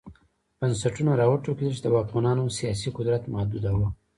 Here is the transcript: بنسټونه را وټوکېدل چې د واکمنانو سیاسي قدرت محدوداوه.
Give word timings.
بنسټونه 0.59 1.11
را 1.19 1.25
وټوکېدل 1.31 1.73
چې 1.77 1.81
د 1.83 1.87
واکمنانو 1.95 2.53
سیاسي 2.57 2.89
قدرت 2.97 3.23
محدوداوه. 3.33 3.87